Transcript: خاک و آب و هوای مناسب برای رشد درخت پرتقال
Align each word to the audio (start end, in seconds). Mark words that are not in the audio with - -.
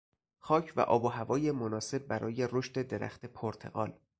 خاک 0.39 0.73
و 0.75 0.81
آب 0.81 1.03
و 1.05 1.07
هوای 1.07 1.51
مناسب 1.51 2.07
برای 2.07 2.47
رشد 2.51 2.81
درخت 2.87 3.25
پرتقال 3.25 3.93